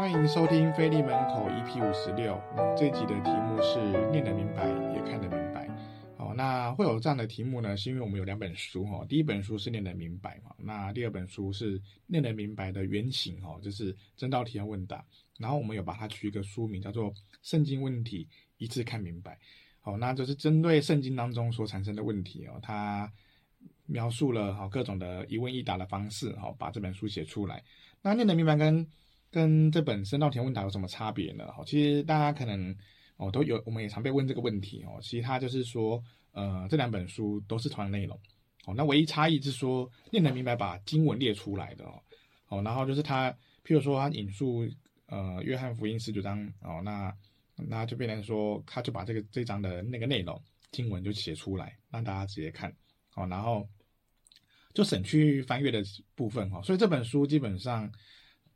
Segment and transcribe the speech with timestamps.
[0.00, 2.40] 欢迎收听菲利门口 EP 五十六。
[2.74, 3.78] 这集的题目是
[4.10, 5.68] 念得明白，也看得明白。
[6.16, 9.04] 好，那会有这样的题目呢，是因为我们有两本书哈。
[9.06, 15.04] 第一本书是念得明白嘛，那第二本书是念得明白的原型哈，就是真道提问问答。
[15.36, 17.12] 然后我们有把它取一个书名，叫做
[17.42, 18.26] 《圣经问题
[18.56, 19.32] 一次看明白》。
[19.82, 23.12] 好，那就是针对圣经当中所产生的问题哦，它
[23.84, 27.62] 描述了哈各种的一问一答的方式哈，把这本书写出来。
[28.00, 28.88] 那念得明白跟
[29.30, 31.46] 跟这本《真道田问答》有什么差别呢？
[31.52, 32.74] 哈，其实大家可能
[33.16, 34.98] 哦都有，我们也常被问这个问题哦。
[35.00, 38.18] 其实它就是说，呃，这两本书都是同样的内容，
[38.66, 42.02] 哦，那唯一差异是说，念得明白把经文列出来的哦，
[42.48, 43.30] 哦，然后就是他，
[43.64, 44.68] 譬如说他引述
[45.06, 47.14] 呃约翰福音十九章哦，那
[47.56, 50.42] 那就变成说，他就把这个这章的那个内容
[50.72, 52.68] 经文就写出来，让大家直接看，
[53.14, 53.64] 哦，然后
[54.74, 55.84] 就省去翻阅的
[56.16, 57.88] 部分哈，所以这本书基本上。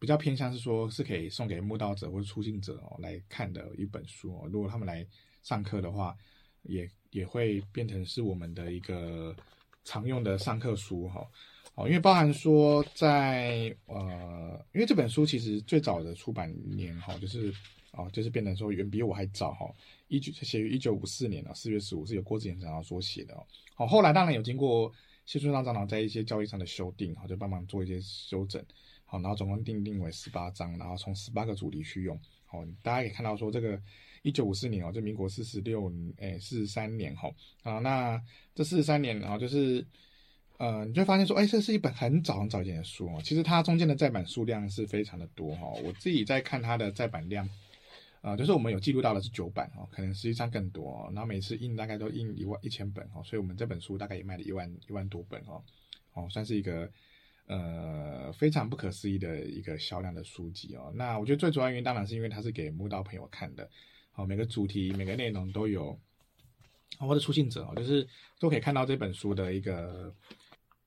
[0.04, 4.46] 比较偏向是说，是可以送给慕道者或者出境者哦来看的一本书哦。
[4.52, 5.06] 如果他们来
[5.42, 6.14] 上课的话，
[6.64, 9.34] 也也会变成是我们的一个
[9.82, 11.26] 常用的上课书哈。
[11.74, 17.50] 哦，因为包含说在呃，因为这本书其实最早的出版年哈，就是
[17.92, 19.74] 哦，就是变成说远比我还早哈。
[20.08, 23.46] 一九写于一九五四年啊，四月十五是由郭子乾长老所写的哦。
[23.74, 24.92] 好，后来当然有经过
[25.24, 28.62] 谢春章长老在一些教义上的修订哈，就帮忙做一些修整。
[29.06, 32.18] 好，然后总共定定为十八章，然后从十八个主题去用。
[32.46, 33.80] 好，大家可以看到说这个
[34.22, 37.30] 一九五四年哦，这民国四十六诶四十三年哈。
[37.62, 38.20] 啊，那
[38.54, 39.86] 这四十三年然后就是
[40.56, 43.20] 呃，你就会发现说，哎，这是一本很早很早以前的书哦。
[43.22, 45.66] 其实它中间的再版数量是非常的多哈。
[45.84, 47.48] 我自己在看它的再版量，
[48.22, 51.10] 呃，就是我们有记录到的是九版哦，可能实际上更多。
[51.12, 55.62] 然后每次印大概都印一万一千本哦，所以我们这本书大概也卖了一万一万多本哦，
[56.14, 56.90] 哦，算是一个。
[57.46, 60.90] 呃，非常不可思议的一个销量的书籍哦。
[60.94, 63.68] 那我觉得最主要原因当然是因为它是给慕道朋友看的，
[64.12, 65.98] 好，每个主题、每个内容都有，
[66.98, 70.14] 或者出信者哦，就是都可以看到这本书的一个，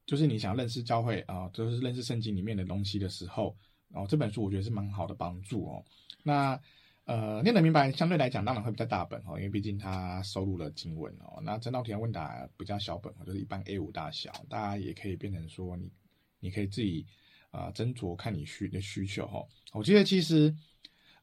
[0.08, 3.56] 就是你想认识教会啊，就是认识圣经里面的东西的时候，
[3.90, 5.86] 然后这本书我觉得是蛮好的帮助哦。
[6.24, 6.60] 那
[7.06, 11.40] 呃，念得明白相对来讲当然会比较大本哦，因为毕竟它收录了经文哦。
[11.44, 15.92] 那真道题问问答比较小本哦，就是一般 A 五大小，大家也可以变成说你。
[16.40, 17.06] 你可以自己
[17.52, 19.46] 啊斟酌看你需的需求哈。
[19.74, 20.54] 我觉得其实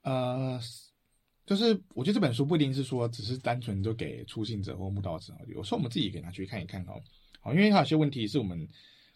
[0.02, 0.60] 呃，
[1.46, 7.00] 就是我觉得这本书不一定是说只是单纯就给初信者或慕道者，有时候我们自己给他去看一看哦。
[7.40, 8.68] 好，因为它有些问题是我们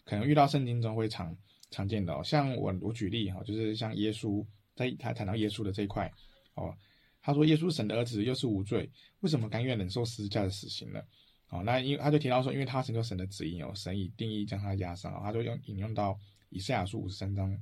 [0.03, 1.35] 可能遇到圣经中会常
[1.71, 2.23] 常见的哦。
[2.23, 4.45] 像我我举例哈，就是像耶稣
[4.75, 6.11] 在他谈到耶稣的这一块
[6.53, 6.73] 哦，
[7.21, 8.89] 他说耶稣神的儿子又是无罪，
[9.21, 11.01] 为什么甘愿忍受十字架的死刑呢？
[11.49, 16.17] 哦，那因为他就提到说，因为他成就神的旨意哦，神以定义将他压伤，他就用引用到
[16.49, 17.57] 以赛亚书五十三章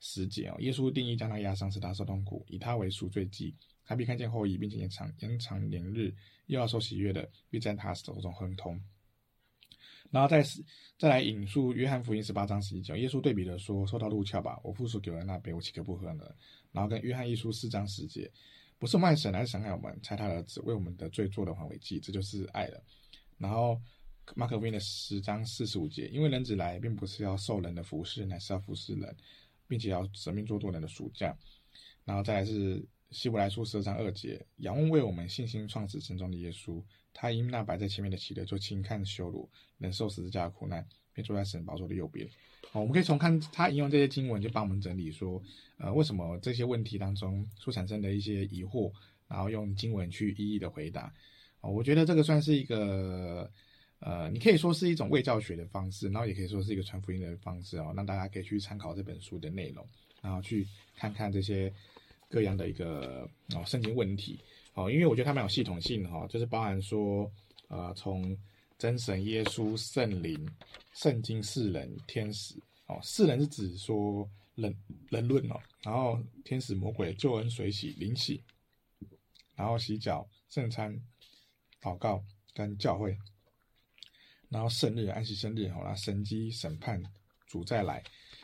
[0.00, 3.54] 十节哦，耶稣定义将他压伤，使他受痛苦，以他为赎罪祭，
[3.84, 6.12] 他必看见后裔，并且延长延长年日，
[6.46, 8.80] 又要受喜悦的，必在他手中亨通。
[10.10, 10.42] 然后再
[10.98, 16.24] 再来引述约翰福音十八章十一节，耶稣对比的说：受到入鞘吧，我父所给我的那杯，我岂可不喝呢？
[16.72, 18.28] 然后跟约翰一书四章十节，
[18.78, 22.82] 不是卖神，乃是神爱我们，差他儿子为我们的罪做的挽回祭，这就是爱了。
[23.38, 23.80] 然后，
[24.34, 29.16] 马可福音的十章四十五节，因为人子来，并不是要受人的服侍，乃是要服侍人，
[29.66, 31.36] 并且要舍命做多人的赎价。
[32.04, 36.82] 然后再来是希伯来书十二章二节，仰望为我们信心创始成终的耶稣，
[37.14, 42.28] 他因那摆在前面的喜乐，就轻看羞辱，忍受十字架的苦难，便坐在神宝座的右边。
[42.70, 45.42] 好，我们可以从看他引用这些经文，就帮我们整理说，
[45.78, 48.92] 呃，为什么这些问题当中所产生的一些疑惑，
[49.26, 51.14] 然后用经文去一一的回答。
[51.60, 53.50] 哦，我觉得这个算是一个，
[53.98, 59.84] 呃，你可以说是一种卫教学的方式，然后也可以说是一个传福音的方式哦，让大家可以去参考这本书的内容，
[60.22, 60.64] 然后去
[60.94, 61.72] 看看这些
[62.28, 64.38] 各样的一个哦圣经问题，
[64.74, 67.28] 哦，因为我觉得它蛮有系统性哈，就是包含说，
[67.66, 68.38] 呃，从
[68.78, 70.48] 真神、耶稣、圣灵、
[70.92, 72.54] 圣经、世人、天使，
[72.86, 74.72] 哦，世人是指说人
[75.10, 78.40] 人论哦，然后天使、魔鬼、救恩、水洗、灵洗，
[79.56, 80.96] 然后洗脚、圣餐。
[81.80, 83.16] 祷告跟教会，
[84.48, 87.02] 然后圣日、安息生日，好啦，神机审判
[87.46, 88.02] 主再来，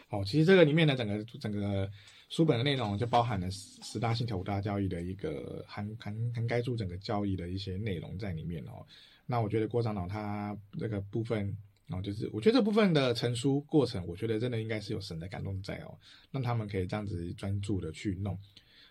[0.08, 1.90] 好，其实这个里面的整个整个
[2.30, 8.86] 书本的内容就包含了十大信条、五大教义的一个涵涵涵盖住整个教义的一些内容在里面哦。
[9.26, 11.56] 那我觉得郭长老他这个部分
[11.88, 15.98] 哦，就是我觉得这部分的成书过程，我觉得真的应该是有神的感动在哦，
[16.30, 18.38] 让他们可以这样子专注的去弄。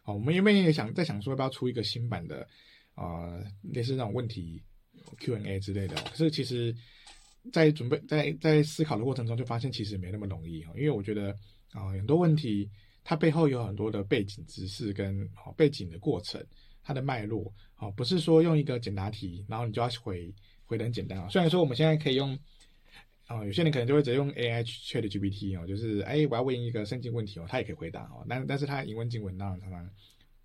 [0.03, 2.47] 好，我们原本也想在想说要不要出一个新版的。
[2.95, 4.61] 啊、呃，类似那种问题
[5.19, 6.75] Q&A 之类的，可是其实，
[7.51, 10.71] 在准备在在思考的过程中，就发现其实没那么容易哈。
[10.75, 11.35] 因为我觉得
[11.71, 12.69] 啊、很多问题
[13.03, 16.43] 它背后有很多的背景知识跟好背景的过程，
[16.83, 20.33] 它的脉络，哦，不是说用一个简答题，然后你就要回
[20.65, 21.27] 回的很简单啊。
[21.29, 22.37] 虽然说我们现在可以用，
[23.25, 29.89] 啊，有些人可能就会直接用 AI ChatGPT 哦，就是哎，我要问一个圣经问题哦，他也可以回答哦，但但是他引文经文当然常常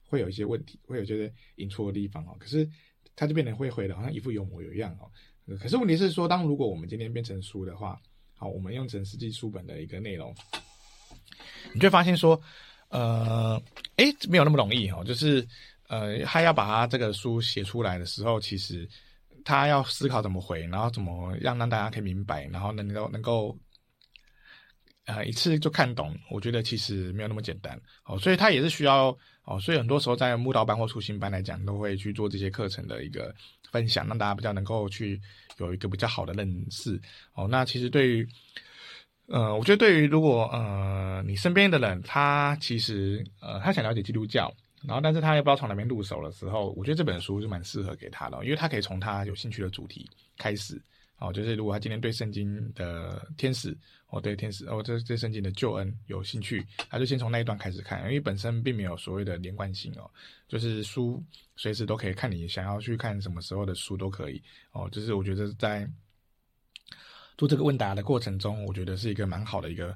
[0.09, 2.69] 会有一些问题，会有些引错的地方哦，可是
[3.15, 5.09] 他就变得会回的好像一副有模有样哦。
[5.59, 7.99] 可是问题是说，当如果我们今天变成书的话，
[8.35, 10.35] 好，我们用成实际书本的一个内容，
[11.73, 12.39] 你就会发现说，
[12.89, 13.59] 呃，
[13.97, 15.03] 诶，没有那么容易哈。
[15.05, 15.47] 就是，
[15.89, 18.87] 呃，他要把他这个书写出来的时候，其实
[19.43, 23.59] 他要思考怎么回，然后怎么让让大家可以明白，然后能够能够，
[25.07, 26.15] 呃，一次就看懂。
[26.31, 29.17] 我觉得其实没有那么简单哦，所以他也是需要
[29.49, 33.35] 哦，所以很多时候在慕道班或初心班来讲，都会去做这些课程的一个。
[33.71, 35.21] 分享，让大家比较能够去
[35.59, 36.99] 有一个比较好的认识
[37.35, 37.47] 哦。
[37.47, 38.27] 那其实对于，
[39.27, 44.51] 呃，我觉得对于如果呃你身边的人他其实呃他想了解基督教，
[44.87, 50.09] 然后但是他也不知道从哪边入手的时候，我觉得这本书就蛮适合给他的，因为他可以从他有兴趣的主题
[50.39, 50.81] 开始。
[51.19, 53.77] 哦，就是如果他今天对圣经的天使，
[54.07, 60.09] 哦，对天使，哦，这这圣经的救恩有兴趣，他就先从那一段开始看，因为本身并没有所谓的连贯性哦，
[60.47, 61.21] 就是书
[61.57, 65.91] 随时都可以看，你想要去看什么时候的书都可以哦，就是我觉得在
[67.37, 69.93] 做这个问答的过程中，我觉得是一个蛮好的一个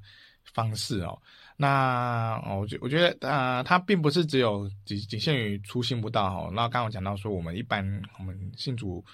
[0.52, 1.16] 方式哦。
[1.56, 6.50] 那哦，我觉我觉得啊、呃，它并不是只有仅仅限于初心不到哦。
[6.52, 9.04] 那刚刚我讲到说，我们一般我们信主。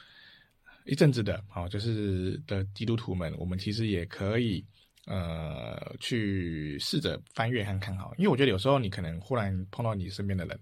[0.89, 4.65] 一阵子的，好，就是的基督徒们，我们其实也可以，
[5.07, 10.59] 呃，去试着翻阅看看，好，因为我觉得有时候你可能忽然碰到你身边的人，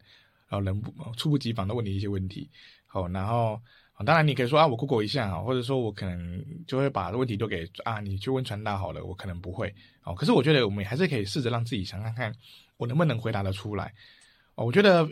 [0.48, 2.50] 然后人不猝不及防的问你一些问题，
[2.86, 3.60] 好，然后
[4.04, 9.72] 当然你可以说啊，我 Google 一下啊，或者说我可能就会把问题都给啊，你去问传达好了，我可能不会，
[10.02, 12.34] 哦，可是我觉得我们还是可以试着让自己想看看，
[12.78, 13.94] 我能不能回答得出来，
[14.56, 15.08] 哦，我觉得。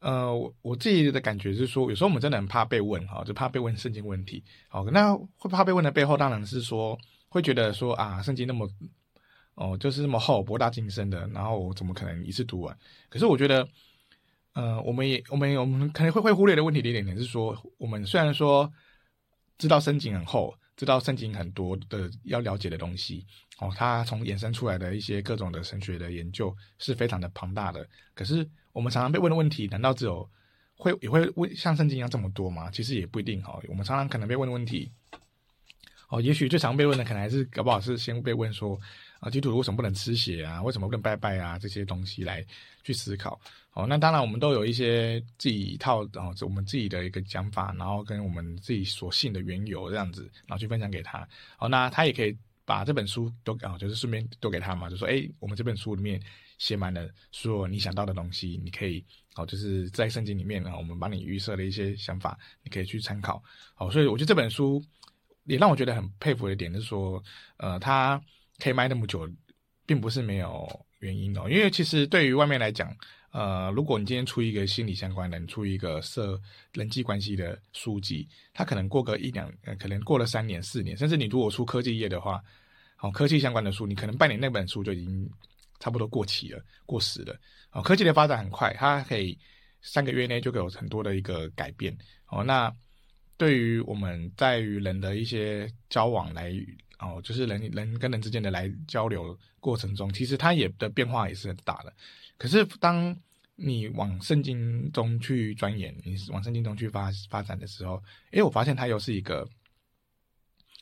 [0.00, 4.42] 呃，我我自己的感觉是说，有时候我们真的很怕被问，哈，就怕被问圣经问题。
[4.68, 6.98] 好，那会怕被问的背后，当然是说
[7.28, 8.66] 会觉得说啊，圣经那么
[9.56, 12.74] 哦，就是那么厚，博大精深的，然后我怎么可能一次读完？
[13.10, 13.68] 可是我觉得，
[14.54, 18.72] 呃，我们也我们我们可能会会忽略的问题的一点点是说，我们虽然说
[19.58, 23.26] 知道圣经很厚，知道圣经很多的要了解的东西，
[23.58, 28.48] 哦，它从衍生出来的一些各种的神学的研究是非常的庞大的，可是。
[28.72, 30.28] 我们常常被问的问题，难道只有
[30.76, 32.70] 会也会问像圣经一样这么多吗？
[32.70, 33.60] 其实也不一定哈。
[33.68, 34.90] 我们常常可能被问的问题，
[36.08, 38.80] 哦，也许最常被问的可能还是搞不好是先被问说
[39.18, 40.62] 啊，基督徒为什么不能吃血啊？
[40.62, 41.58] 为什么不能拜拜啊？
[41.58, 42.46] 这些东西来
[42.82, 43.40] 去思考。
[43.72, 51.28] 哦，那当然我们都有一些自己一套，然后我们自己的一个讲法，然后跟我们自己所信的缘由这样子，然后去分享给他。
[51.58, 56.20] 哦，那他也可以把这本书都啊，就是顺便都给他嘛，就说哎，我们这本书里面。
[56.60, 59.02] 写满了所有你想到的东西，你可以
[59.34, 63.42] 哦，就是在圣经里面啊，我们帮你预设的一些想法，你可以去参考。
[63.78, 64.84] 哦，所以我觉得这本书
[65.44, 67.22] 也让我觉得很佩服的一点是说，
[67.56, 68.22] 呃，它
[68.58, 69.26] 可以卖那么久，
[69.86, 70.68] 并不是没有
[70.98, 71.40] 原因的。
[71.50, 72.94] 因为其实对于外面来讲，
[73.32, 76.38] 呃，如果你今天出一个心理相关的，你出一个设
[76.74, 82.44] 人际关系的书籍，它可能过个一两，可能过了三年、四年，甚至你如果出科技业的话，
[82.98, 85.30] 哦，科技相关的书，你可能半年那本书就已经。
[85.80, 87.36] 差不多过期了，过时了。
[87.72, 89.36] 哦，科技的发展很快，它可以
[89.80, 91.96] 三个月内就给我很多的一个改变。
[92.28, 92.72] 哦，那
[93.36, 96.52] 对于我们在与人的一些交往来，
[96.98, 101.92] 哦，就是人人跟人之间的来交流过程中，其实它也的变化也是很大的。
[102.36, 103.16] 可是当
[103.56, 109.48] 你往圣经中去钻研，你往圣经中去发发展的时候，诶，我发现它又是一个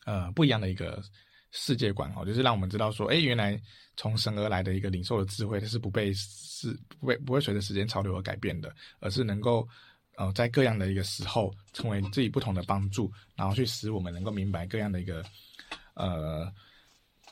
[0.07, 1.02] 呃不一样的一个。
[1.50, 3.59] 世界观哦，就是让我们知道说，哎，原来
[3.97, 9.67] 从神而来的一个领受的智慧，它是不被是不被不会随着时间潮流而改变的，而是能够
[10.17, 15.25] 呃在各样的一个时候成为自己不同的帮助，然后去使我们能够明白各样的一个
[15.95, 16.52] 呃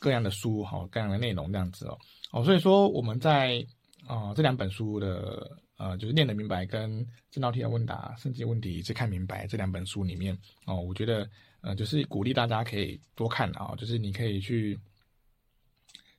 [0.00, 1.98] 各样的书哈、哦，各样的内容这样子哦
[2.32, 3.64] 哦，所以说我们在
[4.06, 11.28] 啊、这两本书的呃就是念得明白跟正道题的问答圣经问题一次看明白这两本书里面哦，我觉得。
[11.66, 14.78] 呃，就是鼓励大家可以多看啊，就是你可以去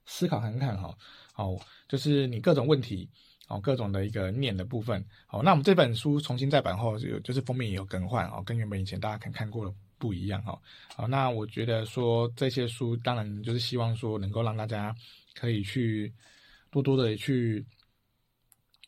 [0.05, 0.93] 思考看看哈，
[1.31, 1.55] 好，
[1.87, 3.09] 就是你各种问题，
[3.47, 10.61] 哦，各种的一个念的部分，好，那我们这本书重新再版后，就就是封面也有更换哦，跟原本以前大家看看过的不一样哈，
[10.93, 14.93] 好，那我觉得说这些书，当然就是希望说能够让大家
[15.33, 16.13] 可以去
[16.71, 17.65] 多多的去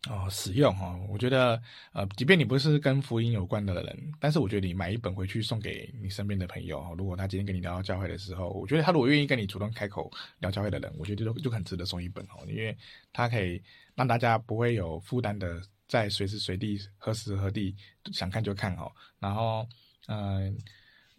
[0.07, 12.75] 哦，使用哈，我觉得呃，即便你不是跟福音有关的人，但是我觉得你买一本回去送给你身边的朋友，如果他今天跟你聊到教会的时候，我觉得他如果愿意跟你主动开口聊教会的人，我觉得就就很值得送一本哦，因为
[13.11, 13.61] 他可以
[13.93, 17.75] 让大家不会有负担的在随时随地何时何地
[18.13, 18.89] 想看就看哦，
[19.19, 19.67] 然后
[20.07, 20.57] 嗯。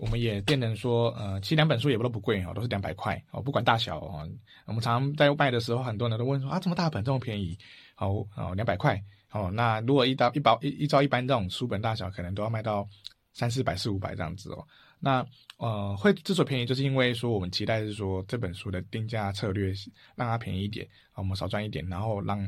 [0.00, 4.26] 我们也变成说，呃，其实两本书也不都不贵哦，都是两百块哦，不管大小哦。
[4.64, 7.59] 我们常常在卖的时候，很多人都问说啊，这么大本这么便宜，
[7.99, 8.99] 哦哦，两百块
[9.30, 9.50] 哦。
[9.52, 12.88] 那如果一到一包一一照一般这种书本大小，可能都要卖到
[13.35, 14.66] 三四百四五百这样子哦。
[14.99, 15.23] 那
[15.59, 19.71] 呃，会之所以便宜，就是因为说我们期待是说这本书的定价策略
[20.16, 22.38] 让它便宜一点，我们少赚一点，然后让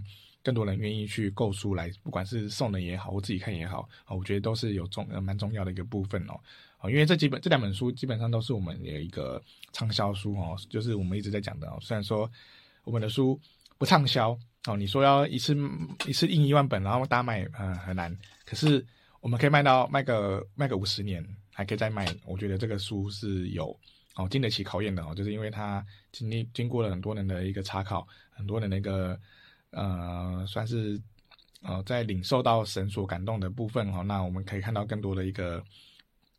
[0.42, 6.38] 更多人愿意去购书来，不管是送人也好，或自己看也好，啊我觉得都是有重呃蛮重要的一个部分哦。
[6.78, 9.40] 啊因为这几本这两本书基本上都是我们的一个
[9.72, 11.78] 畅销书哦，就是我们一直在讲的哦。
[11.80, 12.28] 虽然说
[12.82, 13.40] 我们的书
[13.78, 15.56] 不畅销哦，你说要一次
[16.06, 18.16] 一次印一万本，然后大卖，嗯，很难。
[18.44, 18.84] 可是
[19.20, 22.04] 我们可以卖到卖个卖个五十年，还可以再卖。
[22.24, 23.78] 我觉得这个书是有
[24.16, 29.18] 哦经得起考验的哦，就是因为它经历经过了很多人的一个查考，很多人的一个
[29.72, 31.00] 呃算是
[31.62, 35.62] 呃在领受到神所感动的部分哦，那我们可以看到更多的一个。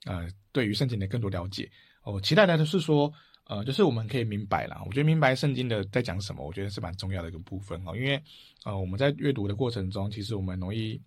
[0.05, 1.71] 呃，对于圣经的更多了解，
[2.03, 3.09] 我、哦、期待的是说，
[3.45, 4.83] 呃，就是我们可以明白了。
[4.85, 7.95] 我觉得明白圣经的在讲什么，我觉得是蛮重要的一个部分哦。
[7.95, 8.21] 因为，
[8.65, 11.01] 呃，我们在阅读的过程中，其实我们容易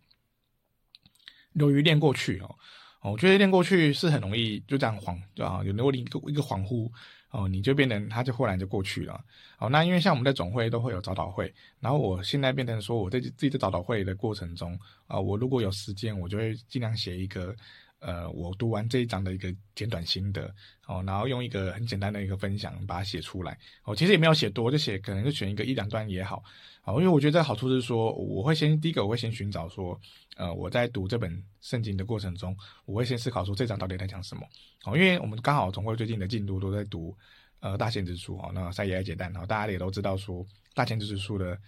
[1.52, 2.56] 流于念过去哦。
[3.02, 6.90] 我觉得念过去是很容易就这样恍，就啊，有那么一个一个恍惚
[7.30, 9.25] 哦，你就变成他就忽然就过去了。
[9.59, 17.54] 哦，那因为像我们在总会都会有早导会，然后我现在变成说，我在自己的早导会的过程中啊、我如果有时间，我就会尽量写一个。
[18.00, 20.55] 呃，我读完这一章的一个简短心得
[20.87, 23.59] 哦，然后用一个很简单的一个分享把它写出来。
[23.85, 26.45] 哦，其实也没有写多，就写可能就选一个一两段也好。
[26.85, 29.99] 哦，因为我觉得这好处是说，我会先第一个我会先寻找说，
[30.37, 34.47] 呃，我在读这本圣经的过程中，我会先思考说这章到底在讲什么。
[34.85, 37.17] 哦，因为我们刚好总会最近的进度都在读
[37.61, 41.59] 呃大先知书哦，那赛义哀解弹，然后大家也都知道说大先知书的。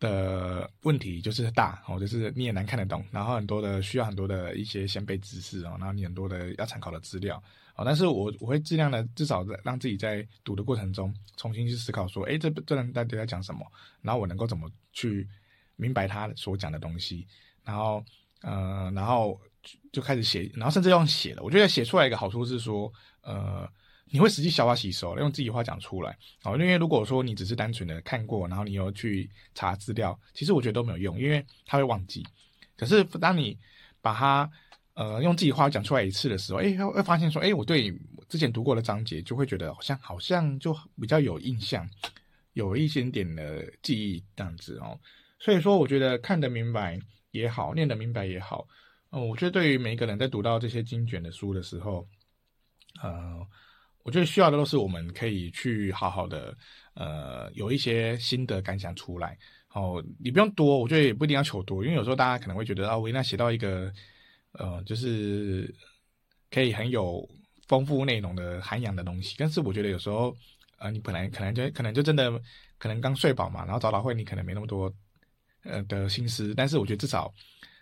[0.00, 7.42] 的问题就是大哦，就是你也难看得懂，然后很多的需要很多的一些先备知识哦，然后你很多的要参考的资料
[7.74, 13.66] 哦，但是我我会尽量的至少让自己在读的过程中重新去思考说，诶，这这人到底在讲什么？
[14.02, 15.28] 然后我能够怎么去
[15.76, 17.26] 明白他所讲的东西？
[17.64, 18.04] 然后
[18.42, 19.40] 呃，然后
[19.92, 21.42] 就开始写，然后甚至用写了。
[21.42, 23.68] 我觉得写出来一个好处是说，呃。
[24.10, 32.26] 你会实际消化吸收，用自己话讲出来，哦，因为如果说你只是单纯的看过，然后你又去查资料，其实我觉得都没有用，因为他会忘记。
[32.76, 33.58] 可是当你
[34.00, 34.50] 把它
[34.94, 37.92] 呃用自己话讲出来一次的时候，哎，会发现说，哎，我对
[38.28, 41.88] 之前读过的章节就会觉得好像好像就比较有印象，
[42.54, 44.98] 有一些点的记忆这样子哦。
[45.38, 46.98] 所以说，我觉得看得明白
[47.30, 48.66] 也好，念得明白也好，
[49.10, 52.08] 哦，我觉得对于每一个人在读到这些经卷的书的时候，
[53.02, 53.46] 呃。
[54.08, 56.56] 我觉得需要的都是我们可以去好好的，
[56.94, 59.36] 呃，有一些心得感想出来。
[59.74, 63.92] 哦，你不用多，我觉得也不一定要求多，因为有时候大家可能会觉得啊，我应该写到一个，
[64.52, 65.70] 呃，就是
[66.50, 67.28] 可以很有
[67.66, 69.34] 丰富内容的涵养的东西。
[69.38, 70.34] 但是我觉得有时候，
[70.78, 72.32] 呃，你本来可能就可能就真的
[72.78, 74.90] 可能刚睡饱嘛，然后早祷会你可能没那么多
[75.64, 77.30] 呃的心思，但是我觉得至少。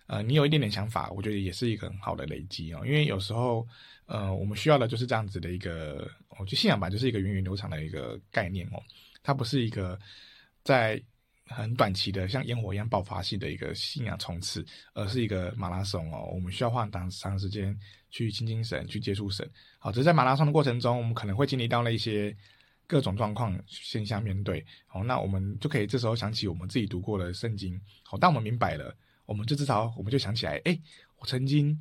[0.06, 2.82] 呃，你有一点点想法，我觉得也是一个很好的累积哦。
[2.86, 3.66] 因为有时候，
[4.06, 6.08] 呃，我们需要的就是这样子的一个，
[6.38, 8.80] 我觉得信仰吧，就是一个源远流长的一个概念哦。
[9.22, 9.98] 它不是一个
[10.62, 11.02] 在
[11.46, 16.30] 很短期的像烟火一样爆发性的一个信仰冲刺，而是一个马拉松哦。
[16.32, 17.76] 我们需要花长长时间
[18.08, 19.48] 去亲近神，去接触神。
[19.78, 22.32] 好，只是在马拉松的过程中，我们可能会经历到那一些
[22.86, 24.64] 各种状况现象面对。
[24.86, 27.80] 好，那我们就可以这时候想起我们自己读过的圣经。
[28.04, 28.96] 好，当我们明白了。
[29.26, 30.78] 我们就至少，我们就想起来，哎，
[31.18, 31.78] 我曾经，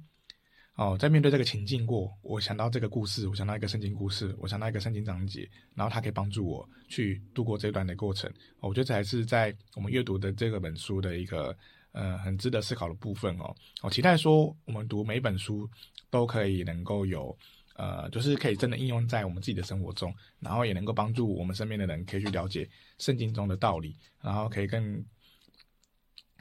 [0.76, 8.30] 哦，在面对这个情境过，我想到这个故事，我想到一个圣经故事，我想到一个圣经章节，然后它可以帮助我去度过这段的过程。
[8.60, 11.56] 我觉得这还是在我们阅读的这个本书的一个，
[11.92, 13.56] 呃，很值得思考的部分哦。
[13.84, 15.70] 我期待说，我们读每本书
[16.10, 17.38] 都可以能够有，
[17.76, 25.06] 呃，就是可以真的应用在我们自己的生活中，然后也能够帮助我们身边的人可以去了解圣经中的道理，然后可以更。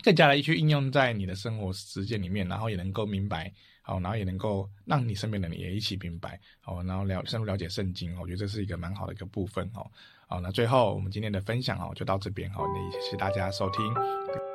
[0.04, 9.90] 更加的去应用在你的生活实践里面，然后也能够明白，好，然后也能够让你身边的人也一起明白，好，然后了深入了解圣经，我觉得这是一个蛮好的一个部分，哦，
[10.26, 14.53] 好，那最后我们今天的分享哦就到这边，好，那谢谢大家收听。